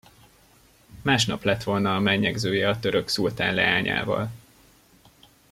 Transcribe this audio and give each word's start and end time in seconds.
Másnap 1.01 1.43
lett 1.43 1.63
volna 1.63 1.95
a 1.95 1.99
menyegzője 1.99 2.69
a 2.69 2.79
török 2.79 3.07
szultán 3.07 3.53
leányával. 3.53 4.31